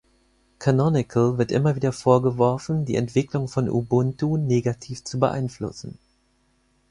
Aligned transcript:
Canonical 0.57 1.37
wird 1.37 1.51
immer 1.51 1.75
wieder 1.75 1.91
vorgeworfen, 1.93 2.85
die 2.85 2.95
Entwicklung 2.95 3.47
von 3.47 3.69
Ubuntu 3.69 4.35
negativ 4.35 5.03
zu 5.03 5.19
beeinflussen. 5.19 5.99